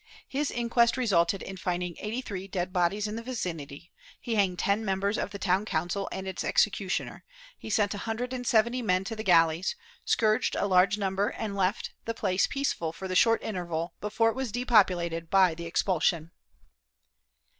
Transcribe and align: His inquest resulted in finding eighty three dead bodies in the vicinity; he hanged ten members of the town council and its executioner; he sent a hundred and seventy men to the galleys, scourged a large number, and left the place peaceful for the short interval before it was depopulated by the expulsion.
His 0.27 0.49
inquest 0.49 0.97
resulted 0.97 1.43
in 1.43 1.57
finding 1.57 1.95
eighty 1.99 2.21
three 2.23 2.47
dead 2.47 2.73
bodies 2.73 3.05
in 3.07 3.17
the 3.17 3.21
vicinity; 3.21 3.91
he 4.19 4.33
hanged 4.33 4.57
ten 4.57 4.83
members 4.83 5.15
of 5.15 5.29
the 5.29 5.37
town 5.37 5.63
council 5.63 6.09
and 6.11 6.27
its 6.27 6.43
executioner; 6.43 7.23
he 7.55 7.69
sent 7.69 7.93
a 7.93 7.99
hundred 7.99 8.33
and 8.33 8.47
seventy 8.47 8.81
men 8.81 9.03
to 9.03 9.15
the 9.15 9.21
galleys, 9.23 9.75
scourged 10.03 10.55
a 10.55 10.65
large 10.65 10.97
number, 10.97 11.29
and 11.29 11.55
left 11.55 11.91
the 12.05 12.15
place 12.15 12.47
peaceful 12.47 12.91
for 12.91 13.07
the 13.07 13.15
short 13.15 13.43
interval 13.43 13.93
before 14.01 14.29
it 14.29 14.35
was 14.35 14.51
depopulated 14.51 15.29
by 15.29 15.53
the 15.53 15.67
expulsion. 15.67 16.31